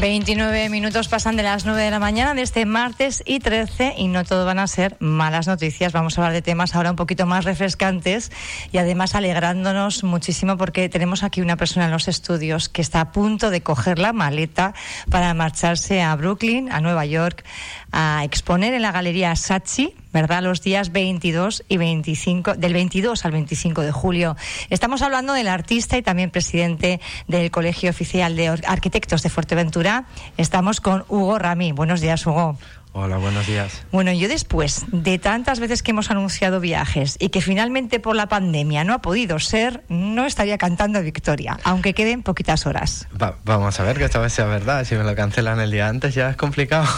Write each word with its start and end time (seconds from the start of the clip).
29 0.00 0.70
minutos 0.70 1.08
pasan 1.08 1.36
de 1.36 1.42
las 1.42 1.66
9 1.66 1.82
de 1.82 1.90
la 1.90 1.98
mañana 1.98 2.32
de 2.32 2.40
este 2.40 2.64
martes 2.64 3.22
y 3.26 3.38
13 3.38 3.96
y 3.98 4.08
no 4.08 4.24
todo 4.24 4.46
van 4.46 4.58
a 4.58 4.66
ser 4.66 4.96
malas 4.98 5.46
noticias. 5.46 5.92
Vamos 5.92 6.16
a 6.16 6.22
hablar 6.22 6.32
de 6.32 6.40
temas 6.40 6.74
ahora 6.74 6.88
un 6.90 6.96
poquito 6.96 7.26
más 7.26 7.44
refrescantes 7.44 8.32
y 8.72 8.78
además 8.78 9.14
alegrándonos 9.14 10.02
muchísimo 10.02 10.56
porque 10.56 10.88
tenemos 10.88 11.22
aquí 11.22 11.42
una 11.42 11.58
persona 11.58 11.84
en 11.84 11.90
los 11.90 12.08
estudios 12.08 12.70
que 12.70 12.80
está 12.80 13.02
a 13.02 13.12
punto 13.12 13.50
de 13.50 13.60
coger 13.60 13.98
la 13.98 14.14
maleta 14.14 14.72
para 15.10 15.34
marcharse 15.34 16.00
a 16.00 16.16
Brooklyn, 16.16 16.72
a 16.72 16.80
Nueva 16.80 17.04
York, 17.04 17.44
a 17.92 18.24
exponer 18.24 18.72
en 18.72 18.80
la 18.80 18.92
galería 18.92 19.36
Sachi, 19.36 19.94
¿verdad? 20.12 20.42
Los 20.42 20.62
días 20.62 20.92
22 20.92 21.64
y 21.68 21.76
25, 21.76 22.54
del 22.54 22.72
22 22.72 23.24
al 23.24 23.32
25 23.32 23.82
de 23.82 23.92
julio. 23.92 24.36
Estamos 24.70 25.02
hablando 25.02 25.32
del 25.32 25.48
artista 25.48 25.96
y 25.98 26.02
también 26.02 26.30
presidente 26.30 27.00
del 27.28 27.50
Colegio 27.50 27.90
Oficial 27.90 28.36
de 28.36 28.48
Arquitectos 28.48 29.22
de 29.22 29.30
Fuerteventura. 29.30 30.06
Estamos 30.36 30.80
con 30.80 31.04
Hugo 31.08 31.38
Rami. 31.38 31.72
Buenos 31.72 32.00
días, 32.00 32.26
Hugo. 32.26 32.56
Hola, 32.92 33.18
buenos 33.18 33.46
días. 33.46 33.84
Bueno, 33.92 34.12
yo 34.12 34.26
después 34.26 34.84
de 34.88 35.18
tantas 35.18 35.60
veces 35.60 35.82
que 35.82 35.92
hemos 35.92 36.10
anunciado 36.10 36.58
viajes 36.58 37.16
y 37.20 37.28
que 37.28 37.40
finalmente 37.40 38.00
por 38.00 38.16
la 38.16 38.28
pandemia 38.28 38.82
no 38.82 38.94
ha 38.94 38.98
podido 39.00 39.38
ser, 39.38 39.84
no 39.88 40.26
estaría 40.26 40.58
cantando 40.58 41.00
victoria, 41.00 41.56
aunque 41.62 41.94
queden 41.94 42.24
poquitas 42.24 42.66
horas. 42.66 43.06
vamos 43.44 43.78
a 43.78 43.84
ver 43.84 43.96
que 43.96 44.04
esta 44.04 44.18
vez 44.18 44.32
sea 44.32 44.46
verdad. 44.46 44.84
Si 44.84 44.96
me 44.96 45.04
lo 45.04 45.14
cancelan 45.14 45.60
el 45.60 45.70
día 45.70 45.86
antes 45.86 46.14
ya 46.16 46.30
es 46.30 46.36
complicado. 46.36 46.88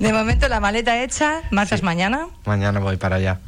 de 0.00 0.12
momento 0.12 0.48
la 0.48 0.58
maleta 0.58 1.00
hecha, 1.00 1.42
¿marchas 1.52 1.84
mañana? 1.84 2.26
Mañana 2.44 2.80
voy 2.80 2.96
para 2.96 3.16
allá. 3.16 3.38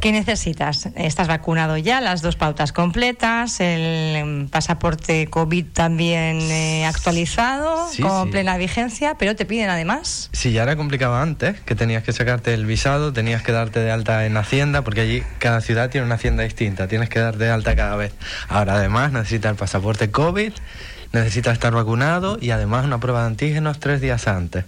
¿Qué 0.00 0.12
necesitas? 0.12 0.88
¿Estás 0.96 1.28
vacunado 1.28 1.76
ya? 1.76 2.00
¿Las 2.00 2.22
dos 2.22 2.34
pautas 2.34 2.72
completas? 2.72 3.60
¿El 3.60 4.16
em, 4.16 4.48
pasaporte 4.48 5.26
COVID 5.26 5.66
también 5.74 6.40
eh, 6.40 6.86
actualizado? 6.86 7.86
con 8.00 8.30
plena 8.30 8.56
vigencia? 8.56 9.16
¿Pero 9.18 9.36
te 9.36 9.44
piden 9.44 9.68
además? 9.68 10.30
Sí, 10.32 10.52
ya 10.52 10.62
era 10.62 10.76
complicado 10.76 11.16
antes, 11.16 11.60
que 11.60 11.74
tenías 11.74 12.02
que 12.02 12.14
sacarte 12.14 12.54
el 12.54 12.64
visado, 12.64 13.12
tenías 13.12 13.42
que 13.42 13.52
darte 13.52 13.80
de 13.80 13.90
alta 13.90 14.24
en 14.24 14.38
Hacienda, 14.38 14.80
porque 14.80 15.02
allí 15.02 15.22
cada 15.38 15.60
ciudad 15.60 15.90
tiene 15.90 16.06
una 16.06 16.14
Hacienda 16.14 16.44
distinta, 16.44 16.88
tienes 16.88 17.10
que 17.10 17.18
dar 17.18 17.36
de 17.36 17.50
alta 17.50 17.76
cada 17.76 17.96
vez. 17.96 18.14
Ahora 18.48 18.76
además 18.76 19.12
necesitas 19.12 19.50
el 19.50 19.58
pasaporte 19.58 20.10
COVID 20.10 20.52
necesita 21.12 21.50
estar 21.52 21.72
vacunado 21.72 22.38
y 22.40 22.50
además 22.50 22.84
una 22.84 22.98
prueba 23.00 23.20
de 23.20 23.26
antígenos 23.28 23.80
tres 23.80 24.00
días 24.00 24.28
antes. 24.28 24.64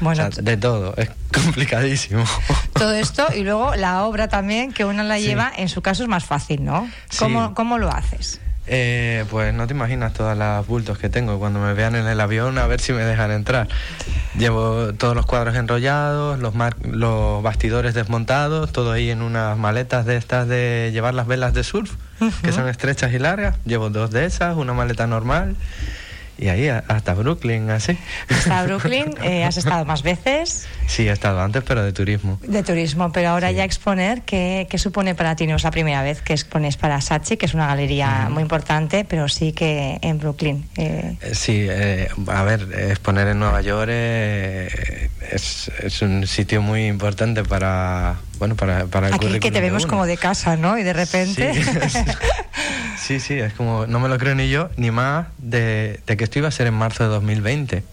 Bueno, 0.00 0.28
de 0.30 0.56
todo, 0.56 0.94
es 0.96 1.10
complicadísimo. 1.32 2.24
Todo 2.72 2.92
esto 2.92 3.26
y 3.34 3.42
luego 3.42 3.74
la 3.74 4.04
obra 4.04 4.28
también 4.28 4.72
que 4.72 4.84
uno 4.84 5.02
la 5.02 5.18
lleva, 5.18 5.52
en 5.56 5.68
su 5.68 5.82
caso 5.82 6.02
es 6.02 6.08
más 6.08 6.24
fácil, 6.24 6.64
¿no? 6.64 6.88
¿Cómo, 7.18 7.54
¿cómo 7.54 7.78
lo 7.78 7.90
haces? 7.90 8.40
Eh, 8.68 9.24
pues 9.30 9.54
no 9.54 9.66
te 9.66 9.74
imaginas 9.74 10.12
todas 10.12 10.36
las 10.36 10.66
bultos 10.66 10.98
que 10.98 11.08
tengo 11.08 11.38
cuando 11.38 11.60
me 11.60 11.72
vean 11.74 11.94
en 11.94 12.06
el 12.06 12.20
avión 12.20 12.58
a 12.58 12.66
ver 12.66 12.80
si 12.80 12.92
me 12.92 13.04
dejan 13.04 13.30
entrar. 13.30 13.68
Llevo 14.36 14.92
todos 14.94 15.14
los 15.14 15.24
cuadros 15.24 15.54
enrollados, 15.54 16.38
los, 16.38 16.52
los 16.82 17.42
bastidores 17.42 17.94
desmontados, 17.94 18.72
todo 18.72 18.92
ahí 18.92 19.10
en 19.10 19.22
unas 19.22 19.56
maletas 19.56 20.04
de 20.04 20.16
estas 20.16 20.48
de 20.48 20.90
llevar 20.92 21.14
las 21.14 21.26
velas 21.26 21.54
de 21.54 21.64
surf, 21.64 21.92
que 22.42 22.52
son 22.52 22.68
estrechas 22.68 23.12
y 23.12 23.18
largas. 23.18 23.56
Llevo 23.64 23.90
dos 23.90 24.10
de 24.10 24.24
esas, 24.24 24.56
una 24.56 24.72
maleta 24.72 25.06
normal 25.06 25.56
y 26.38 26.48
ahí 26.48 26.68
hasta 26.68 27.14
Brooklyn, 27.14 27.70
así. 27.70 27.96
Hasta 28.28 28.62
Brooklyn, 28.66 29.14
eh, 29.22 29.44
¿has 29.44 29.56
estado 29.56 29.84
más 29.84 30.02
veces? 30.02 30.66
Sí, 30.86 31.08
he 31.08 31.12
estado 31.12 31.40
antes, 31.40 31.62
pero 31.64 31.82
de 31.82 31.92
turismo. 31.92 32.38
De 32.46 32.62
turismo, 32.62 33.10
pero 33.12 33.30
ahora 33.30 33.50
ya 33.52 33.64
exponer, 33.64 34.22
¿qué, 34.22 34.66
¿qué, 34.70 34.78
supone 34.78 35.14
para 35.14 35.36
ti? 35.36 35.46
No 35.46 35.56
es 35.56 35.64
la 35.64 35.70
primera 35.70 36.02
vez 36.02 36.20
que 36.22 36.32
expones 36.32 36.76
para 36.76 37.00
Sachi, 37.00 37.36
que 37.36 37.46
es 37.46 37.54
una 37.54 37.66
galería 37.66 38.28
muy 38.30 38.42
importante, 38.42 39.04
pero 39.04 39.28
sí 39.28 39.52
que 39.52 39.98
en 40.02 40.18
Brooklyn. 40.18 40.68
Eh. 40.76 41.16
Eh, 41.20 41.34
sí, 41.34 41.68
a 42.28 42.42
ver, 42.42 42.68
exponer 42.90 43.28
en 43.28 43.38
Nueva 43.38 43.62
York 43.62 43.90
es, 43.90 45.70
es 45.82 46.02
un 46.02 46.26
sitio 46.26 46.62
muy 46.62 46.86
importante 46.86 47.44
para, 47.44 48.16
bueno, 48.38 48.56
para, 48.56 48.86
para 48.86 49.08
el 49.08 49.14
Aquí 49.14 49.38
que 49.40 49.50
te 49.50 49.60
vemos 49.60 49.86
como 49.86 50.06
de 50.06 50.16
casa, 50.16 50.56
¿no? 50.56 50.78
Y 50.78 50.82
de 50.82 50.92
repente... 50.92 51.52
Sí, 53.06 53.20
sí, 53.20 53.34
es 53.34 53.52
como, 53.52 53.86
no 53.86 54.00
me 54.00 54.08
lo 54.08 54.18
creo 54.18 54.34
ni 54.34 54.48
yo, 54.48 54.68
ni 54.76 54.90
más 54.90 55.28
de, 55.38 56.00
que 56.06 56.24
esto 56.24 56.40
iba 56.40 56.48
a 56.48 56.50
ser 56.50 56.66
en 56.66 56.74
marzo 56.74 57.04
de 57.04 57.10
2020. 57.10 57.84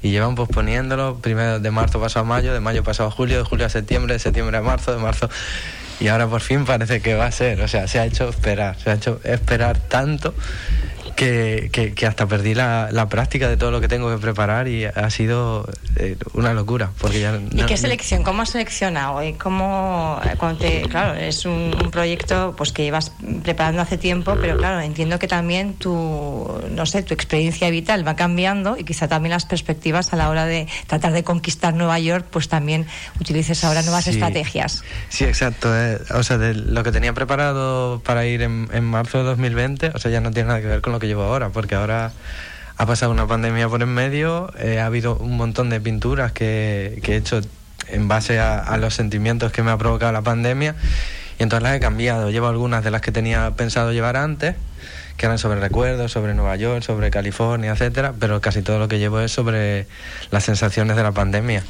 Y 0.00 0.10
llevan 0.10 0.36
posponiéndolo, 0.36 1.18
primero 1.18 1.60
de 1.60 1.70
marzo 1.70 2.00
pasado 2.00 2.24
a 2.24 2.28
mayo, 2.28 2.54
de 2.54 2.60
mayo 2.60 2.82
pasado 2.82 3.10
a 3.10 3.12
julio, 3.12 3.36
de 3.36 3.44
julio 3.44 3.66
a 3.66 3.68
septiembre, 3.68 4.14
de 4.14 4.20
septiembre 4.20 4.56
a 4.56 4.62
marzo, 4.62 4.94
de 4.94 5.02
marzo... 5.02 5.28
Y 6.00 6.08
ahora 6.08 6.26
por 6.26 6.40
fin 6.40 6.64
parece 6.64 7.00
que 7.00 7.14
va 7.14 7.26
a 7.26 7.30
ser, 7.30 7.60
o 7.60 7.68
sea, 7.68 7.86
se 7.86 8.00
ha 8.00 8.06
hecho 8.06 8.28
esperar, 8.28 8.76
se 8.82 8.90
ha 8.90 8.94
hecho 8.94 9.20
esperar 9.22 9.78
tanto 9.78 10.34
que, 11.14 11.70
que, 11.94 12.06
hasta 12.06 12.26
perdí 12.26 12.54
la, 12.54 12.88
la, 12.90 13.08
práctica 13.08 13.48
de 13.48 13.56
todo 13.56 13.70
lo 13.70 13.80
que 13.80 13.86
tengo 13.86 14.10
que 14.10 14.20
preparar 14.20 14.66
y 14.66 14.86
ha 14.86 15.10
sido 15.10 15.68
eh, 15.96 16.16
una 16.32 16.52
locura. 16.52 16.90
Porque 16.98 17.20
ya, 17.20 17.38
¿Y 17.52 17.62
qué 17.66 17.76
selección? 17.76 18.22
¿Cómo 18.22 18.42
has 18.42 18.50
seleccionado? 18.50 19.22
¿Y 19.22 19.34
cómo, 19.34 20.20
claro, 20.90 21.14
es 21.14 21.44
un, 21.44 21.72
proyecto 21.92 22.54
pues 22.56 22.72
que 22.72 22.82
llevas 22.82 23.12
preparando 23.42 23.82
hace 23.82 23.98
tiempo, 23.98 24.36
pero 24.40 24.56
claro, 24.56 24.80
entiendo 24.80 25.18
que 25.18 25.28
también 25.28 25.74
tu, 25.74 26.60
no 26.70 26.86
sé, 26.86 27.02
tu 27.02 27.14
experiencia 27.14 27.70
vital 27.70 28.06
va 28.06 28.16
cambiando 28.16 28.76
y 28.76 28.84
quizá 28.84 29.06
también 29.06 29.30
las 29.30 29.44
perspectivas 29.44 30.12
a 30.12 30.16
la 30.16 30.28
hora 30.28 30.46
de 30.46 30.66
tratar 30.86 31.12
de 31.12 31.22
conquistar 31.22 31.74
Nueva 31.74 31.98
York, 31.98 32.26
pues 32.30 32.48
también 32.48 32.86
utilices 33.20 33.62
ahora 33.64 33.82
nuevas 33.82 34.08
estrategias. 34.08 34.82
Sí, 35.08 35.24
exacto. 35.24 35.76
Eh, 35.76 35.98
o 36.14 36.22
sea, 36.22 36.38
de 36.38 36.54
lo 36.54 36.82
que 36.82 36.90
tenía 36.90 37.12
preparado 37.12 38.00
para 38.00 38.26
ir 38.26 38.42
en, 38.42 38.68
en 38.72 38.84
marzo 38.84 39.18
de 39.18 39.24
2020, 39.24 39.92
o 39.94 39.98
sea, 39.98 40.10
ya 40.10 40.20
no 40.20 40.32
tiene 40.32 40.48
nada 40.48 40.60
que 40.60 40.66
ver 40.66 40.80
con 40.80 40.92
lo 40.92 40.98
que 40.98 41.06
llevo 41.06 41.22
ahora, 41.22 41.50
porque 41.50 41.74
ahora 41.74 42.12
ha 42.76 42.86
pasado 42.86 43.12
una 43.12 43.26
pandemia 43.26 43.68
por 43.68 43.82
en 43.82 43.88
medio, 43.88 44.52
eh, 44.58 44.80
ha 44.80 44.86
habido 44.86 45.16
un 45.16 45.36
montón 45.36 45.70
de 45.70 45.80
pinturas 45.80 46.32
que, 46.32 47.00
he 47.04 47.16
hecho 47.16 47.40
en 47.88 48.08
base 48.08 48.40
a, 48.40 48.76
los 48.78 48.94
sentimientos 48.94 49.52
que 49.52 49.62
me 49.62 49.70
ha 49.70 49.78
provocado 49.78 50.12
la 50.12 50.22
pandemia 50.22 50.74
y 51.38 51.42
entonces 51.42 51.62
las 51.62 51.76
he 51.76 51.80
cambiado. 51.80 52.30
Llevo 52.30 52.48
algunas 52.48 52.82
de 52.82 52.90
las 52.90 53.00
que 53.00 53.12
tenía 53.12 53.50
pensado 53.52 53.92
llevar 53.92 54.16
antes 54.16 54.56
que 55.16 55.26
eran 55.26 55.38
sobre 55.38 55.60
recuerdos, 55.60 56.12
sobre 56.12 56.34
Nueva 56.34 56.56
York, 56.56 56.82
sobre 56.82 57.10
California, 57.10 57.72
etcétera, 57.72 58.14
pero 58.18 58.40
casi 58.40 58.62
todo 58.62 58.78
lo 58.78 58.88
que 58.88 58.98
llevo 58.98 59.20
es 59.20 59.32
sobre 59.32 59.86
las 60.30 60.44
sensaciones 60.44 60.96
de 60.96 61.02
la 61.02 61.12
pandemia. 61.12 61.62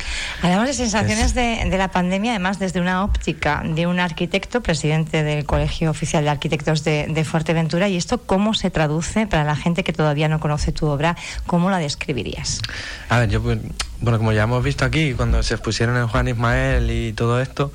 Hablamos 0.43 0.66
de 0.69 0.75
sensaciones 0.75 1.34
de, 1.34 1.77
la 1.77 1.88
pandemia, 1.88 2.33
además 2.33 2.59
desde 2.59 2.81
una 2.81 3.04
óptica 3.04 3.62
de 3.65 3.87
un 3.87 4.00
arquitecto, 4.00 4.62
presidente 4.62 5.22
del 5.22 5.44
Colegio 5.44 5.91
Oficial 5.91 6.25
de 6.25 6.31
Arquitectos 6.31 6.84
de, 6.84 7.25
Fuerteventura, 7.25 7.88
y 7.88 7.97
esto 7.97 8.19
cómo 8.19 8.54
se 8.54 8.71
traduce 8.71 9.27
para 9.27 9.44
la 9.44 9.56
gente 9.56 9.84
que 9.84 9.93
todavía 9.93 10.28
no 10.28 10.41
conoce 10.41 10.72
tu 10.72 10.87
obra, 10.87 11.16
¿cómo 11.47 11.71
la 11.71 11.78
describirías? 11.78 12.60
A 13.09 13.19
ver, 13.19 13.28
yo 13.28 13.43
pues, 13.43 13.59
bueno, 14.04 14.19
como 14.19 14.32
ya 14.32 14.42
hemos 14.42 14.62
visto 14.62 14.84
aquí, 14.84 15.15
cuando 15.15 15.42
se 15.42 15.54
expusieron 15.54 15.97
en 15.97 16.06
Juan 16.06 16.28
Ismael 16.28 16.91
y 16.91 17.15
todo 17.15 17.41
esto, 17.41 17.72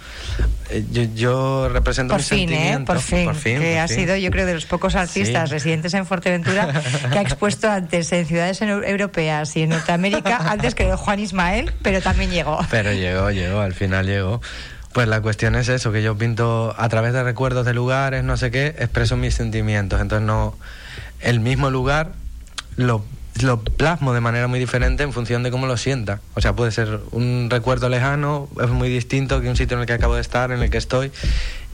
eh, 0.69 0.85
yo, 1.15 1.67
represento 1.69 2.13
por 2.13 2.21
fin, 2.21 2.51
¿eh? 2.53 2.79
por 2.85 2.99
fin, 2.99 3.25
por 3.25 3.35
fin, 3.35 3.59
que 3.59 3.79
ha 3.79 3.87
sido, 3.87 4.15
yo 4.15 4.29
creo, 4.29 4.45
de 4.45 4.53
los 4.53 4.65
pocos 4.65 4.95
artistas 4.95 5.49
residentes 5.49 5.93
en 5.95 6.05
Fuerteventura 6.05 6.71
que 7.11 7.17
ha 7.17 7.21
expuesto 7.21 7.69
antes 7.69 8.11
en 8.11 8.27
ciudades 8.27 8.61
europeas 8.61 9.55
y 9.57 9.63
en 9.63 9.69
Norteamérica, 9.69 10.37
antes 10.51 10.75
que 10.75 10.93
Juan 10.95 11.19
Ismael, 11.19 11.73
pero 11.81 12.01
también 12.01 12.29
llegó. 12.29 12.59
Pero 12.69 12.93
llegó, 12.93 13.31
llegó, 13.31 13.61
al 13.61 13.73
final 13.73 14.05
llegó. 14.05 14.41
Pues 14.93 15.07
la 15.07 15.21
cuestión 15.21 15.55
es 15.55 15.69
eso, 15.69 15.91
que 15.91 16.01
yo 16.01 16.17
pinto 16.17 16.75
a 16.77 16.89
través 16.89 17.13
de 17.13 17.23
recuerdos 17.23 17.65
de 17.65 17.73
lugares, 17.73 18.23
no 18.23 18.37
sé 18.37 18.51
qué, 18.51 18.67
expreso 18.67 19.17
mis 19.17 19.33
sentimientos. 19.35 19.99
Entonces 20.01 20.25
no, 20.25 20.55
el 21.19 21.39
mismo 21.39 21.69
lugar 21.69 22.11
lo 22.75 23.03
lo 23.41 23.61
plasmo 23.61 24.13
de 24.13 24.21
manera 24.21 24.47
muy 24.47 24.59
diferente 24.59 25.03
en 25.03 25.13
función 25.13 25.43
de 25.43 25.51
cómo 25.51 25.67
lo 25.67 25.77
sienta. 25.77 26.19
O 26.35 26.41
sea, 26.41 26.53
puede 26.53 26.71
ser 26.71 26.99
un 27.11 27.49
recuerdo 27.49 27.89
lejano, 27.89 28.47
es 28.61 28.69
muy 28.69 28.89
distinto 28.89 29.41
que 29.41 29.49
un 29.49 29.55
sitio 29.55 29.75
en 29.75 29.81
el 29.81 29.87
que 29.87 29.93
acabo 29.93 30.15
de 30.15 30.21
estar, 30.21 30.51
en 30.51 30.61
el 30.61 30.69
que 30.69 30.77
estoy. 30.77 31.11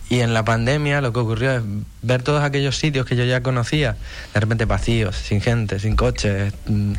Y 0.09 0.19
en 0.19 0.33
la 0.33 0.45
pandemia 0.45 1.01
lo 1.01 1.13
que 1.13 1.19
ocurrió 1.19 1.51
es 1.55 1.63
ver 2.03 2.21
todos 2.21 2.43
aquellos 2.43 2.77
sitios 2.77 3.05
que 3.05 3.15
yo 3.15 3.25
ya 3.25 3.41
conocía, 3.41 3.97
de 4.33 4.39
repente 4.39 4.65
vacíos, 4.65 5.15
sin 5.15 5.41
gente, 5.41 5.79
sin 5.79 5.95
coches. 5.95 6.53
Mm, 6.67 6.93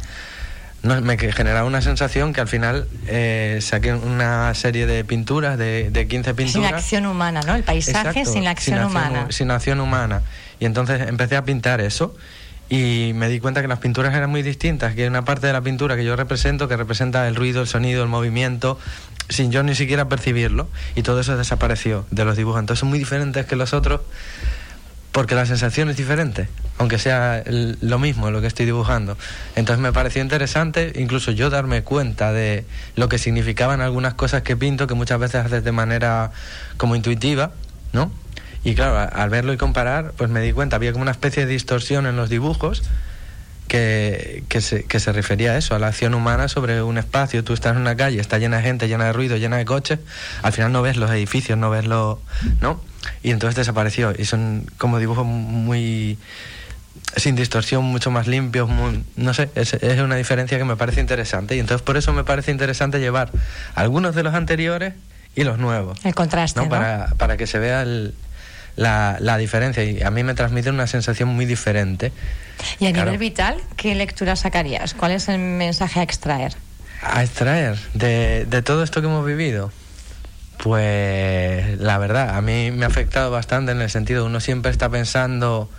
no, 0.83 1.01
me 1.01 1.17
generaba 1.17 1.67
una 1.67 1.83
sensación 1.83 2.33
que 2.33 2.41
al 2.41 2.49
final 2.49 2.87
eh, 3.07 3.59
saqué 3.61 3.95
una 3.95 4.55
serie 4.55 4.87
de 4.87 5.05
pinturas, 5.05 5.59
de, 5.59 5.91
de 5.91 6.09
15 6.09 6.35
pinturas. 6.35 6.69
Sin 6.69 6.75
acción 6.75 7.07
humana, 7.07 7.41
¿no? 7.47 7.55
El 7.55 7.65
paisaje 7.65 8.25
sin 8.25 8.45
la 8.45 8.51
acción, 8.51 8.85
humana. 8.85 9.27
Sin 9.31 9.51
acción 9.51 9.81
humana. 9.81 10.23
Y 10.59 10.65
entonces 10.65 11.09
empecé 11.09 11.37
a 11.37 11.45
pintar 11.45 11.81
eso 11.81 12.17
y 12.69 13.13
me 13.15 13.29
di 13.29 13.39
cuenta 13.39 13.63
que 13.63 13.69
las 13.69 13.79
pinturas 13.79 14.15
eran 14.15 14.31
muy 14.31 14.43
distintas, 14.43 14.95
que 14.95 15.03
hay 15.03 15.09
una 15.09 15.25
parte 15.25 15.47
de 15.47 15.53
la 15.53 15.61
pintura 15.61 15.97
que 15.97 16.05
yo 16.05 16.17
represento 16.17 16.69
que 16.69 16.77
representa 16.77 17.29
el 17.29 17.37
ruido, 17.37 17.61
el 17.61 17.69
sonido, 17.69 18.03
el 18.03 18.09
movimiento, 18.09 18.79
sin 19.29 19.53
yo 19.53 19.63
ni 19.63 19.75
siquiera 19.75 20.09
percibirlo, 20.09 20.69
y 20.95 21.03
todo 21.03 21.21
eso 21.21 21.37
desapareció 21.37 22.07
de 22.11 22.25
los 22.25 22.37
dibujos. 22.37 22.61
Entonces 22.61 22.81
son 22.81 22.89
muy 22.89 22.99
diferentes 22.99 23.47
que 23.47 23.57
los 23.57 23.73
otros, 23.73 24.01
porque 25.13 25.35
la 25.35 25.47
sensación 25.47 25.89
es 25.89 25.97
diferente, 25.97 26.49
aunque 26.79 26.99
sea 26.99 27.43
lo 27.47 27.99
mismo 27.99 28.31
lo 28.31 28.41
que 28.41 28.49
estoy 28.49 28.67
dibujando. 28.67 29.17
Entonces 29.55 29.81
me 29.81 29.93
pareció 29.93 30.21
interesante 30.21 30.93
incluso 30.97 31.31
yo 31.31 31.49
darme 31.49 31.83
cuenta 31.83 32.33
de 32.33 32.67
lo 32.97 33.09
que 33.09 33.17
significaban 33.19 33.81
algunas 33.81 34.15
cosas 34.15 34.43
que 34.43 34.57
pinto, 34.57 34.87
que 34.87 34.95
muchas 34.95 35.19
veces 35.19 35.47
haces 35.47 35.65
de 35.65 35.73
manera 35.73 36.33
como 36.77 36.97
intuitiva, 36.97 37.53
¿no? 37.93 38.11
Y 38.64 38.75
claro, 38.75 39.08
al 39.12 39.31
verlo 39.31 39.53
y 39.53 39.56
comparar, 39.56 40.12
pues 40.17 40.31
me 40.31 40.41
di 40.41 40.53
cuenta, 40.53 40.76
había 40.76 40.93
como 40.93 41.03
una 41.03 41.12
especie 41.12 41.47
de 41.47 41.53
distorsión 41.53 42.06
en 42.06 42.17
los 42.17 42.29
dibujos 42.29 42.82
que, 43.69 44.44
que, 44.49 44.61
se, 44.61 44.85
que 44.85 45.00
se 45.00 45.12
refería 45.12 45.53
a 45.53 45.56
eso, 45.56 45.75
a 45.75 45.79
la 45.79 45.88
acción 45.88 46.14
humana 46.14 46.49
sobre 46.49 46.82
un 46.82 46.99
espacio. 46.99 47.44
Tú 47.44 47.53
estás 47.53 47.75
en 47.75 47.82
una 47.82 47.97
calle, 47.97 48.20
está 48.20 48.38
llena 48.38 48.58
de 48.58 48.62
gente, 48.62 48.88
llena 48.88 49.06
de 49.06 49.12
ruido, 49.12 49.37
llena 49.37 49.56
de 49.56 49.64
coches, 49.64 49.99
al 50.43 50.53
final 50.53 50.73
no 50.73 50.82
ves 50.82 50.97
los 50.97 51.11
edificios, 51.11 51.58
no 51.58 51.70
ves 51.70 51.87
los... 51.87 52.19
¿no? 52.61 52.81
Y 53.23 53.31
entonces 53.31 53.56
desapareció. 53.56 54.12
Y 54.17 54.25
son 54.25 54.67
como 54.79 54.99
dibujos 54.99 55.26
muy 55.26 56.19
sin 57.17 57.37
distorsión, 57.37 57.85
mucho 57.85 58.11
más 58.11 58.26
limpios, 58.26 58.69
no 59.17 59.35
sé, 59.35 59.49
es, 59.55 59.75
es, 59.75 60.00
una 60.00 60.17
diferencia 60.17 60.59
que 60.59 60.64
me 60.64 60.76
parece 60.76 61.00
interesante 61.00 61.56
y 61.56 61.61
entonces 61.61 61.82
por 61.82 61.97
eso 61.97 62.12
me 62.12 62.25
parece 62.25 62.50
interesante 62.50 62.99
llevar 62.99 63.31
algunos 63.75 64.14
de 64.14 64.23
los 64.23 64.35
anteriores 64.35 64.94
y 65.35 65.44
los 65.44 65.59
nuevos. 65.59 66.05
El 66.05 66.14
contraste. 66.14 66.61
¿no? 66.61 66.69
Para, 66.69 67.09
para 67.17 67.37
que 67.37 67.47
se 67.47 67.59
vea 67.59 67.82
el, 67.82 68.14
la, 68.76 69.17
la, 69.20 69.38
diferencia 69.38 69.82
y 69.84 70.02
a 70.02 70.11
mí 70.11 70.23
me 70.23 70.34
transmite 70.34 70.70
una 70.70 70.87
sensación 70.87 71.28
muy 71.31 71.46
diferente. 71.46 72.12
Y 72.78 72.87
a 72.87 72.93
claro. 72.93 73.11
nivel 73.11 73.19
vital, 73.19 73.61
¿qué 73.76 73.94
lectura 73.94 74.37
sacarías? 74.37 74.94
¿Cuál 74.94 75.12
es 75.12 75.28
el 75.28 75.38
mensaje 75.38 76.00
a 76.00 76.02
extraer? 76.02 76.55
A 77.02 77.23
extraer 77.23 77.76
de, 77.94 78.46
de 78.46 78.62
todo 78.62 78.82
esto 78.82 79.00
que 79.00 79.06
hemos 79.06 79.26
vivido. 79.26 79.73
Pues 80.62 81.78
la 81.78 81.99
verdad, 81.99 82.37
a 82.37 82.40
mí 82.40 82.70
me 82.70 82.84
ha 82.84 82.88
afectado 82.88 83.31
bastante 83.31 83.73
en 83.73 83.81
el 83.81 83.90
sentido, 83.90 84.25
uno 84.25 84.40
siempre 84.40 84.70
está 84.70 84.88
pensando 84.88 85.70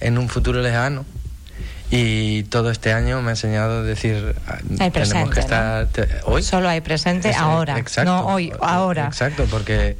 en 0.00 0.18
un 0.18 0.28
futuro 0.28 0.60
lejano. 0.60 1.04
Y 1.92 2.44
todo 2.44 2.70
este 2.70 2.92
año 2.92 3.20
me 3.20 3.28
ha 3.28 3.32
enseñado 3.32 3.80
a 3.80 3.82
decir, 3.82 4.36
hay 4.78 4.90
presente, 4.90 5.08
tenemos 5.08 5.34
que 5.34 5.40
estar 5.40 5.88
¿no? 5.96 6.04
hoy. 6.26 6.42
Solo 6.44 6.68
hay 6.68 6.80
presente 6.80 7.34
ahora, 7.34 7.78
exacto, 7.78 8.12
no 8.12 8.26
hoy, 8.26 8.52
ahora. 8.60 9.06
Exacto, 9.06 9.46
porque 9.50 9.96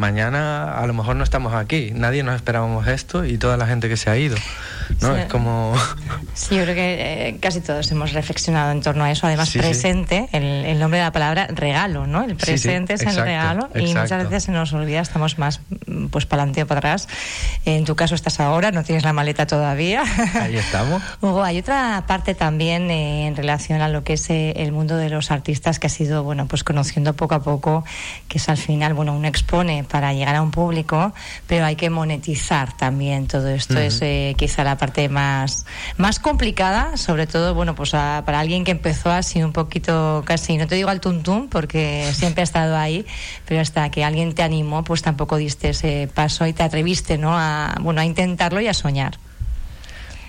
mañana 0.00 0.72
a 0.72 0.86
lo 0.86 0.94
mejor 0.94 1.14
no 1.14 1.22
estamos 1.22 1.54
aquí, 1.54 1.92
nadie 1.94 2.22
nos 2.22 2.34
esperábamos 2.34 2.88
esto 2.88 3.24
y 3.24 3.38
toda 3.38 3.56
la 3.56 3.66
gente 3.66 3.88
que 3.88 3.96
se 3.96 4.10
ha 4.10 4.16
ido, 4.16 4.36
¿no? 5.00 5.14
Sí. 5.14 5.20
Es 5.20 5.26
como... 5.26 5.74
Sí, 6.34 6.56
yo 6.56 6.62
creo 6.62 6.74
que 6.74 7.28
eh, 7.28 7.36
casi 7.38 7.60
todos 7.60 7.90
hemos 7.92 8.12
reflexionado 8.12 8.72
en 8.72 8.80
torno 8.80 9.04
a 9.04 9.10
eso. 9.10 9.26
Además, 9.26 9.50
sí, 9.50 9.58
presente, 9.58 10.28
sí. 10.30 10.36
El, 10.36 10.64
el, 10.64 10.78
nombre 10.78 10.98
de 10.98 11.04
la 11.04 11.12
palabra 11.12 11.48
regalo, 11.48 12.06
¿no? 12.06 12.24
El 12.24 12.36
presente 12.36 12.94
es 12.94 13.02
exacto, 13.02 13.20
el 13.20 13.26
regalo 13.26 13.60
exacto. 13.66 13.78
y 13.78 13.94
muchas 13.94 14.22
veces 14.24 14.44
se 14.44 14.52
nos 14.52 14.72
olvida, 14.72 15.00
estamos 15.00 15.38
más 15.38 15.60
pues 16.10 16.24
para 16.24 16.42
adelante 16.42 16.62
o 16.62 16.66
para 16.66 16.78
atrás. 16.78 17.08
En 17.66 17.84
tu 17.84 17.94
caso 17.94 18.14
estás 18.14 18.40
ahora, 18.40 18.70
no 18.70 18.84
tienes 18.84 19.04
la 19.04 19.12
maleta 19.12 19.46
todavía. 19.46 20.02
Ahí 20.40 20.56
estamos. 20.56 21.02
Hugo, 21.20 21.42
hay 21.42 21.58
otra 21.58 22.04
parte 22.06 22.34
también 22.34 22.90
eh, 22.90 23.26
en 23.26 23.36
relación 23.36 23.82
a 23.82 23.88
lo 23.88 24.02
que 24.02 24.14
es 24.14 24.30
eh, 24.30 24.54
el 24.56 24.72
mundo 24.72 24.96
de 24.96 25.10
los 25.10 25.30
artistas 25.30 25.78
que 25.78 25.88
ha 25.88 25.90
sido, 25.90 26.22
bueno, 26.22 26.46
pues 26.46 26.64
conociendo 26.64 27.12
poco 27.14 27.34
a 27.34 27.42
poco, 27.42 27.84
que 28.28 28.38
es 28.38 28.48
al 28.48 28.56
final, 28.56 28.94
bueno, 28.94 29.14
uno 29.14 29.28
expone 29.28 29.84
para 29.90 30.12
llegar 30.14 30.36
a 30.36 30.42
un 30.42 30.50
público, 30.50 31.12
pero 31.46 31.64
hay 31.64 31.76
que 31.76 31.90
monetizar 31.90 32.76
también 32.76 33.26
todo 33.26 33.48
esto. 33.48 33.74
Uh 33.74 33.78
-huh. 33.78 33.86
Es 33.86 33.98
eh, 34.02 34.34
quizá 34.38 34.64
la 34.64 34.76
parte 34.76 35.08
más, 35.08 35.66
más 35.96 36.18
complicada, 36.18 36.96
sobre 36.96 37.26
todo, 37.26 37.54
bueno, 37.54 37.74
pues 37.74 37.94
a, 37.94 38.22
para 38.24 38.40
alguien 38.40 38.64
que 38.64 38.70
empezó 38.70 39.10
así 39.10 39.42
un 39.42 39.52
poquito 39.52 40.22
casi, 40.24 40.56
no 40.56 40.66
te 40.66 40.76
digo 40.76 40.88
al 40.88 41.00
tuntum, 41.00 41.48
porque 41.48 42.10
siempre 42.14 42.42
ha 42.42 42.44
estado 42.44 42.76
ahí, 42.76 43.04
pero 43.46 43.60
hasta 43.60 43.90
que 43.90 44.04
alguien 44.04 44.34
te 44.34 44.42
animó, 44.42 44.84
pues 44.84 45.02
tampoco 45.02 45.36
diste 45.36 45.70
ese 45.70 46.08
paso 46.14 46.46
y 46.46 46.52
te 46.52 46.62
atreviste, 46.62 47.18
¿no? 47.18 47.36
A, 47.36 47.74
bueno, 47.80 48.00
a 48.00 48.04
intentarlo 48.04 48.60
y 48.60 48.68
a 48.68 48.74
soñar. 48.74 49.18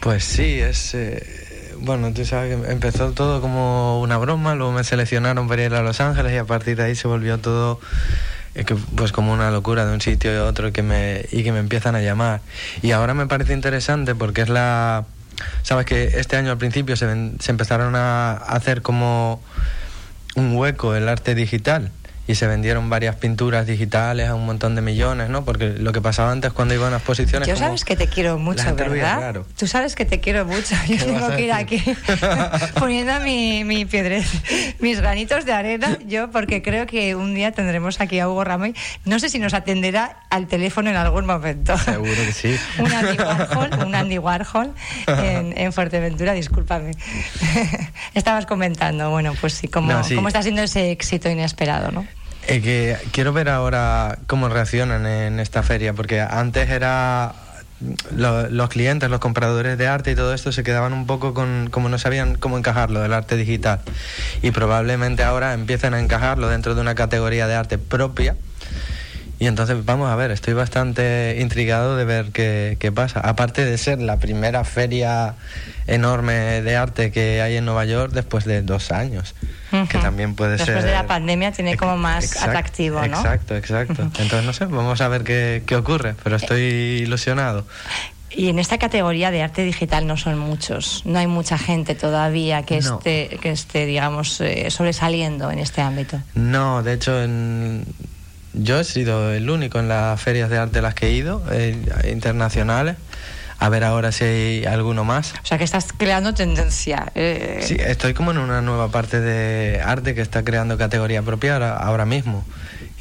Pues 0.01 0.23
sí, 0.23 0.59
es... 0.59 0.93
Eh 0.95 1.51
bueno, 1.81 2.13
tú 2.13 2.23
sabes 2.25 2.55
que 2.55 2.71
empezó 2.71 3.11
todo 3.11 3.41
como 3.41 4.01
una 4.01 4.17
broma, 4.17 4.53
luego 4.55 4.71
me 4.71 4.83
seleccionaron 4.83 5.47
para 5.47 5.63
ir 5.63 5.73
a 5.73 5.81
Los 5.81 5.99
Ángeles 5.99 6.33
y 6.33 6.37
a 6.37 6.45
partir 6.45 6.77
de 6.77 6.83
ahí 6.83 6.95
se 6.95 7.07
volvió 7.07 7.39
todo 7.39 7.79
eh, 8.55 8.65
que, 8.65 8.75
pues 8.75 9.11
como 9.11 9.33
una 9.33 9.51
locura 9.51 9.85
de 9.85 9.93
un 9.93 10.01
sitio 10.01 10.33
y 10.33 10.37
otro 10.37 10.71
que 10.71 10.83
me, 10.83 11.25
y 11.31 11.43
que 11.43 11.51
me 11.51 11.59
empiezan 11.59 11.95
a 11.95 12.01
llamar. 12.01 12.41
Y 12.81 12.91
ahora 12.91 13.13
me 13.13 13.27
parece 13.27 13.53
interesante 13.53 14.15
porque 14.15 14.41
es 14.41 14.49
la... 14.49 15.05
Sabes 15.63 15.85
que 15.85 16.03
este 16.19 16.37
año 16.37 16.51
al 16.51 16.57
principio 16.57 16.95
se, 16.95 17.07
se 17.39 17.51
empezaron 17.51 17.95
a 17.95 18.33
hacer 18.33 18.81
como 18.81 19.41
un 20.35 20.55
hueco 20.55 20.95
el 20.95 21.09
arte 21.09 21.35
digital 21.35 21.91
y 22.31 22.35
se 22.35 22.47
vendieron 22.47 22.89
varias 22.89 23.17
pinturas 23.17 23.67
digitales 23.67 24.29
a 24.29 24.35
un 24.35 24.45
montón 24.45 24.73
de 24.75 24.81
millones, 24.81 25.29
¿no? 25.29 25.43
Porque 25.43 25.69
lo 25.69 25.91
que 25.91 26.01
pasaba 26.01 26.31
antes 26.31 26.53
cuando 26.53 26.73
iban 26.73 26.93
a 26.93 26.97
exposiciones... 26.97 27.47
Yo 27.47 27.57
sabes 27.57 27.83
que 27.83 27.97
te 27.97 28.07
quiero 28.07 28.39
mucho, 28.39 28.73
¿verdad? 28.73 29.41
Tú 29.57 29.67
sabes 29.67 29.95
que 29.95 30.05
te 30.05 30.21
quiero 30.21 30.45
mucho. 30.45 30.75
Yo 30.87 30.97
tengo 30.97 31.29
que 31.35 31.41
ir 31.41 31.51
aquí 31.51 31.83
poniendo 32.79 33.19
mi, 33.19 33.65
mi 33.65 33.85
piedres, 33.85 34.25
mis 34.79 35.01
granitos 35.01 35.45
de 35.45 35.51
arena, 35.51 35.97
yo 36.07 36.31
porque 36.31 36.61
creo 36.61 36.85
que 36.85 37.15
un 37.15 37.33
día 37.33 37.51
tendremos 37.51 37.99
aquí 37.99 38.19
a 38.19 38.29
Hugo 38.29 38.43
Ramoy. 38.43 38.73
No 39.05 39.19
sé 39.19 39.29
si 39.29 39.39
nos 39.39 39.53
atenderá 39.53 40.19
al 40.29 40.47
teléfono 40.47 40.89
en 40.89 40.95
algún 40.95 41.25
momento. 41.25 41.77
Seguro 41.77 42.11
que 42.13 42.31
sí. 42.31 42.55
un 42.79 42.91
Andy 42.91 43.17
Warhol, 43.17 43.85
un 43.85 43.95
Andy 43.95 44.17
Warhol 44.17 44.73
en, 45.07 45.57
en 45.57 45.73
Fuerteventura, 45.73 46.33
discúlpame. 46.33 46.91
Estabas 48.13 48.45
comentando, 48.45 49.09
bueno, 49.09 49.33
pues 49.41 49.53
sí, 49.53 49.67
cómo, 49.67 49.91
no, 49.91 50.03
sí. 50.03 50.15
cómo 50.15 50.29
está 50.29 50.41
siendo 50.41 50.61
ese 50.61 50.91
éxito 50.91 51.29
inesperado, 51.29 51.91
¿no? 51.91 52.05
Eh, 52.47 52.61
que 52.61 52.97
quiero 53.11 53.33
ver 53.33 53.49
ahora 53.49 54.17
cómo 54.27 54.49
reaccionan 54.49 55.05
en 55.05 55.39
esta 55.39 55.63
feria, 55.63 55.93
porque 55.93 56.21
antes 56.21 56.69
era 56.69 57.33
lo, 58.15 58.49
los 58.49 58.69
clientes, 58.69 59.09
los 59.09 59.19
compradores 59.19 59.77
de 59.77 59.87
arte 59.87 60.11
y 60.11 60.15
todo 60.15 60.33
esto 60.33 60.51
se 60.51 60.63
quedaban 60.63 60.93
un 60.93 61.05
poco 61.05 61.33
con 61.33 61.69
como 61.71 61.89
no 61.89 61.97
sabían 61.97 62.35
cómo 62.35 62.57
encajarlo 62.57 63.01
del 63.01 63.13
arte 63.13 63.35
digital. 63.35 63.79
Y 64.41 64.51
probablemente 64.51 65.23
ahora 65.23 65.53
empiecen 65.53 65.93
a 65.93 65.99
encajarlo 65.99 66.49
dentro 66.49 66.75
de 66.75 66.81
una 66.81 66.95
categoría 66.95 67.47
de 67.47 67.55
arte 67.55 67.77
propia 67.77 68.35
y 69.41 69.47
entonces 69.47 69.83
vamos 69.85 70.07
a 70.07 70.15
ver, 70.15 70.29
estoy 70.29 70.53
bastante 70.53 71.35
intrigado 71.39 71.97
de 71.97 72.05
ver 72.05 72.27
qué, 72.31 72.77
qué, 72.79 72.91
pasa. 72.91 73.21
Aparte 73.21 73.65
de 73.65 73.75
ser 73.79 73.99
la 73.99 74.17
primera 74.17 74.63
feria 74.63 75.33
enorme 75.87 76.61
de 76.61 76.75
arte 76.75 77.11
que 77.11 77.41
hay 77.41 77.57
en 77.57 77.65
Nueva 77.65 77.85
York 77.85 78.11
después 78.13 78.45
de 78.45 78.61
dos 78.61 78.91
años, 78.91 79.33
uh 79.71 79.77
-huh. 79.77 79.87
que 79.87 79.97
también 79.97 80.35
puede 80.35 80.51
después 80.51 80.67
ser... 80.67 80.75
Después 80.75 80.93
de 80.93 80.95
la 80.95 81.07
pandemia 81.07 81.51
tiene 81.51 81.75
como 81.75 81.97
más 81.97 82.39
atractivo, 82.39 82.99
¿no? 83.07 83.17
Exacto, 83.17 83.55
exacto. 83.55 84.03
Entonces 84.03 84.43
no 84.43 84.53
sé, 84.53 84.65
vamos 84.65 85.01
a 85.01 85.07
ver 85.07 85.23
qué, 85.23 85.63
qué 85.65 85.75
ocurre, 85.75 86.13
pero 86.23 86.35
estoy 86.35 86.61
ilusionado. 86.61 87.65
Y 88.29 88.49
en 88.49 88.59
esta 88.59 88.77
categoría 88.77 89.31
de 89.31 89.41
arte 89.41 89.63
digital 89.63 90.05
no 90.05 90.17
son 90.17 90.37
muchos, 90.37 91.01
no 91.03 91.17
hay 91.17 91.27
mucha 91.27 91.57
gente 91.57 91.95
todavía 91.95 92.61
que 92.61 92.79
no. 92.79 92.99
esté, 92.99 93.39
que 93.41 93.49
esté, 93.49 93.87
digamos, 93.87 94.39
eh, 94.39 94.69
sobresaliendo 94.69 95.49
en 95.49 95.57
este 95.57 95.81
ámbito. 95.81 96.21
No, 96.35 96.83
de 96.83 96.93
hecho, 96.93 97.21
en, 97.21 97.85
yo 98.53 98.79
he 98.79 98.83
sido 98.83 99.31
el 99.31 99.49
único 99.49 99.79
en 99.79 99.87
las 99.87 100.19
ferias 100.21 100.49
de 100.49 100.57
arte 100.57 100.79
a 100.79 100.81
las 100.81 100.93
que 100.93 101.07
he 101.07 101.11
ido, 101.11 101.41
eh, 101.51 101.75
internacionales. 102.11 102.97
A 103.59 103.69
ver 103.69 103.83
ahora 103.83 104.11
si 104.11 104.23
hay 104.23 104.65
alguno 104.65 105.03
más. 105.03 105.33
O 105.43 105.45
sea 105.45 105.59
que 105.59 105.63
estás 105.63 105.89
creando 105.95 106.33
tendencia. 106.33 107.11
Eh... 107.13 107.59
Sí, 107.63 107.77
estoy 107.79 108.15
como 108.15 108.31
en 108.31 108.39
una 108.39 108.61
nueva 108.61 108.89
parte 108.89 109.21
de 109.21 109.79
arte 109.85 110.15
que 110.15 110.21
está 110.21 110.43
creando 110.43 110.79
categoría 110.79 111.21
propia 111.21 111.53
ahora, 111.53 111.77
ahora 111.77 112.05
mismo. 112.05 112.43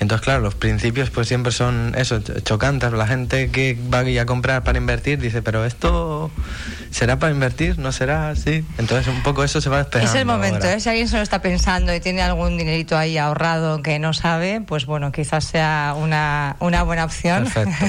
Entonces, 0.01 0.25
claro, 0.25 0.41
los 0.41 0.55
principios 0.55 1.09
pues 1.09 1.29
siempre 1.29 1.53
son 1.53 1.95
eso, 1.97 2.21
chocantes. 2.21 2.93
La 2.93 3.07
gente 3.07 3.51
que 3.51 3.79
va 3.93 4.01
a 4.01 4.27
comprar 4.27 4.63
para 4.63 4.77
invertir 4.77 5.19
dice, 5.19 5.41
pero 5.41 5.65
esto 5.65 6.31
será 6.91 7.19
para 7.19 7.33
invertir, 7.33 7.79
no 7.79 7.93
será 7.93 8.31
así. 8.31 8.65
Entonces, 8.79 9.07
un 9.09 9.23
poco 9.23 9.45
eso 9.45 9.61
se 9.61 9.71
va 9.71 9.79
despejando. 9.79 10.13
Es 10.13 10.19
el 10.19 10.27
momento. 10.27 10.67
¿eh? 10.67 10.81
si 10.81 10.89
alguien 10.89 11.09
se 11.09 11.17
lo 11.17 11.23
está 11.23 11.41
pensando 11.41 11.95
y 11.95 12.01
tiene 12.01 12.23
algún 12.23 12.59
dinerito 12.59 12.97
ahí 12.97 13.19
ahorrado 13.19 13.83
que 13.83 13.99
no 13.99 14.13
sabe, 14.13 14.61
pues 14.61 14.87
bueno, 14.87 15.13
quizás 15.13 15.45
sea 15.45 15.95
una, 15.97 16.57
una 16.61 16.83
buena 16.83 17.05
opción. 17.05 17.45
Perfecto. 17.45 17.87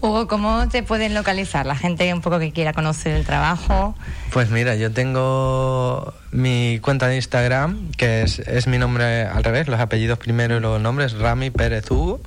Hugo, 0.00 0.26
¿cómo 0.26 0.68
te 0.68 0.82
pueden 0.82 1.14
localizar? 1.14 1.66
La 1.66 1.76
gente 1.76 2.12
un 2.12 2.20
poco 2.20 2.38
que 2.38 2.52
quiera 2.52 2.72
conocer 2.72 3.14
el 3.14 3.24
trabajo. 3.24 3.94
Pues 4.32 4.50
mira, 4.50 4.74
yo 4.74 4.90
tengo 4.90 6.14
mi 6.32 6.80
cuenta 6.80 7.06
de 7.08 7.16
Instagram, 7.16 7.92
que 7.92 8.22
es, 8.22 8.38
es 8.40 8.66
mi 8.66 8.78
nombre 8.78 9.22
al 9.26 9.44
revés, 9.44 9.68
los 9.68 9.80
apellidos 9.80 10.18
primero 10.18 10.56
y 10.56 10.60
luego 10.60 10.76
el 10.76 10.82
nombre, 10.82 11.04
es 11.04 11.12
Rami 11.12 11.50
Pérez 11.50 11.90
Hugo. 11.90 12.20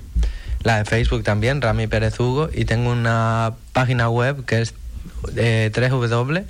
La 0.63 0.77
de 0.77 0.85
Facebook 0.85 1.23
también, 1.23 1.61
Rami 1.61 1.87
Pérez 1.87 2.19
Hugo. 2.19 2.49
Y 2.53 2.65
tengo 2.65 2.91
una 2.91 3.53
página 3.73 4.09
web 4.09 4.45
que 4.45 4.61
es 4.61 4.73
eh, 5.35 5.71
3W. 5.73 6.43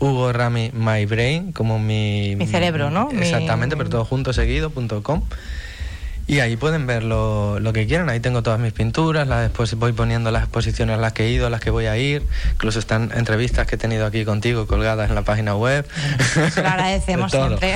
Hugo 0.00 0.32
Rami 0.32 0.70
My 0.72 1.04
Brain, 1.04 1.52
como 1.52 1.78
mi... 1.78 2.34
Mi 2.36 2.46
cerebro, 2.46 2.90
¿no? 2.90 3.10
Exactamente, 3.12 3.76
mi... 3.76 3.80
pero 3.80 3.90
todo 3.90 4.04
junto 4.06 4.32
seguido, 4.32 4.70
punto 4.70 5.02
com. 5.02 5.22
Y 6.30 6.38
ahí 6.38 6.56
pueden 6.56 6.86
ver 6.86 7.02
lo, 7.02 7.58
lo, 7.58 7.72
que 7.72 7.88
quieran. 7.88 8.08
Ahí 8.08 8.20
tengo 8.20 8.44
todas 8.44 8.60
mis 8.60 8.72
pinturas, 8.72 9.26
las 9.26 9.42
después 9.42 9.74
voy 9.74 9.92
poniendo 9.92 10.30
las 10.30 10.44
exposiciones 10.44 10.96
a 10.96 11.00
las 11.00 11.12
que 11.12 11.24
he 11.24 11.30
ido, 11.30 11.48
a 11.48 11.50
las 11.50 11.60
que 11.60 11.70
voy 11.70 11.86
a 11.86 11.96
ir. 11.96 12.22
Incluso 12.52 12.78
están 12.78 13.10
entrevistas 13.16 13.66
que 13.66 13.74
he 13.74 13.78
tenido 13.78 14.06
aquí 14.06 14.24
contigo 14.24 14.68
colgadas 14.68 15.08
en 15.08 15.16
la 15.16 15.22
página 15.22 15.56
web. 15.56 15.88
Se 16.52 16.62
lo 16.62 16.68
agradecemos 16.68 17.32
siempre. 17.32 17.74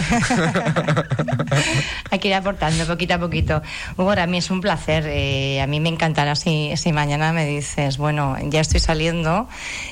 Hay 2.13 2.21
que 2.21 2.29
ir 2.29 2.35
aportando 2.35 2.87
poquito 2.87 3.15
a 3.15 3.19
poquito. 3.19 3.61
Hugo, 3.97 4.13
a 4.13 4.27
mí 4.29 4.39
es 4.39 4.49
un 4.53 4.61
placer. 4.61 5.05
Eh, 5.09 5.61
a 5.61 5.67
mí 5.67 5.81
me 5.81 5.89
encantará 5.89 6.37
si, 6.37 6.77
si 6.77 6.93
mañana 6.93 7.33
me 7.33 7.47
dices, 7.47 7.99
bueno, 7.99 8.37
ya 8.41 8.61
estoy 8.61 8.79
saliendo 8.79 9.49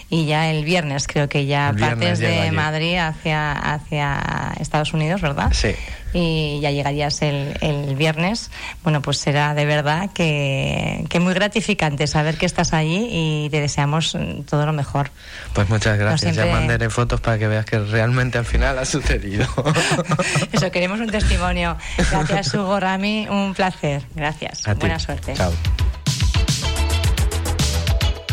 y 0.09 0.26
ya 0.26 0.52
el 0.52 0.64
viernes 0.64 1.09
creo 1.09 1.28
que 1.28 1.47
ya 1.47 1.75
partes 1.76 2.21
de 2.21 2.42
allí. 2.42 2.54
Madrid 2.54 2.99
hacia, 2.99 3.50
hacia 3.54 4.52
Estados 4.61 4.95
Unidos, 4.95 5.21
¿verdad? 5.21 5.50
Sí. 5.52 5.75
Y 6.12 6.61
ya 6.61 6.71
llegarías 6.71 7.23
el, 7.23 7.57
el 7.61 7.97
viernes, 7.97 8.50
bueno, 8.83 9.02
pues 9.02 9.19
será 9.19 9.54
de 9.54 9.64
verdad 9.64 10.11
que, 10.12 11.04
que, 11.09 11.21
muy 11.21 11.35
gratificante 11.35 12.07
saber 12.07 12.37
que 12.37 12.47
estás 12.47 12.73
allí 12.73 13.09
y 13.11 13.49
te 13.50 13.61
deseamos 13.61 14.16
todo 14.49 14.66
lo 14.66 14.73
mejor. 14.73 15.11
Pues 15.54 15.69
muchas 15.69 15.99
gracias. 15.99 16.37
Ya 16.37 16.47
mandaré 16.47 16.90
fotos 16.90 17.21
para 17.21 17.38
que 17.38 17.49
veas 17.49 17.64
que 17.64 17.78
realmente 17.78 18.38
al 18.38 18.45
final 18.45 18.78
ha 18.78 18.85
sucedido. 18.85 19.47
Eso, 20.52 20.71
queremos 20.71 21.00
un 21.00 21.11
testimonio. 21.11 21.76
Gracias, 22.11 22.54
Hugo 22.54 22.81
Rami. 22.81 23.26
Un 23.28 23.54
placer. 23.54 24.02
Gracias. 24.14 24.62
Buena 24.78 24.99
suerte. 24.99 25.35
Chao. 25.35 25.52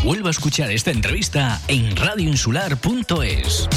Vuelva 0.02 0.28
a 0.28 0.30
escuchar 0.30 0.70
esta 0.70 0.90
entrevista 0.90 1.60
en 1.68 1.94
radioinsular.es. 1.94 3.68